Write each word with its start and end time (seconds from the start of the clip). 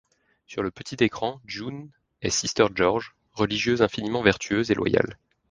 Sur 0.47 0.63
le 0.63 0.71
petit 0.71 0.95
écran, 1.03 1.39
June 1.45 1.91
est 2.23 2.31
Sister 2.31 2.65
George, 2.73 3.13
religieuse 3.33 3.83
infiniment 3.83 4.23
vertueuse 4.23 4.71
et 4.71 4.73
loyale. 4.73 5.19